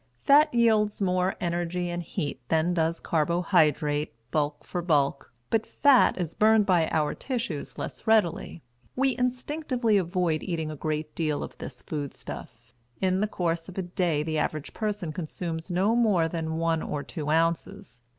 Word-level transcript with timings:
Fat 0.23 0.51
yields 0.51 0.99
more 0.99 1.35
energy 1.39 1.87
and 1.91 2.01
heat 2.01 2.41
than 2.49 2.73
does 2.73 2.99
carbohydrate, 2.99 4.15
bulk 4.31 4.63
for 4.65 4.81
bulk; 4.81 5.31
but 5.51 5.63
fat 5.67 6.17
is 6.17 6.33
burned 6.33 6.65
by 6.65 6.87
our 6.87 7.13
tissues 7.13 7.77
less 7.77 8.07
readily. 8.07 8.63
We 8.95 9.15
instinctively 9.15 9.97
avoid 9.97 10.41
eating 10.41 10.71
a 10.71 10.75
great 10.75 11.13
deal 11.13 11.43
of 11.43 11.55
this 11.59 11.83
food 11.83 12.15
stuff; 12.15 12.73
in 12.99 13.21
the 13.21 13.27
course 13.27 13.69
of 13.69 13.77
a 13.77 13.83
day 13.83 14.23
the 14.23 14.39
average 14.39 14.73
person 14.73 15.13
consumes 15.13 15.69
no 15.69 15.95
more 15.95 16.27
than 16.27 16.57
one 16.57 16.81
or 16.81 17.03
two 17.03 17.29
ounces. 17.29 18.01